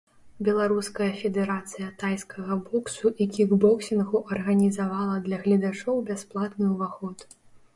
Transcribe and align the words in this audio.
Беларуская 0.45 1.09
федэрацыя 1.19 1.89
тайскага 2.03 2.57
боксу 2.69 3.07
і 3.25 3.27
кікбоксінгу 3.35 4.23
арганізавала 4.37 5.15
для 5.27 5.37
гледачоў 5.45 6.03
бясплатны 6.09 6.65
ўваход. 6.75 7.17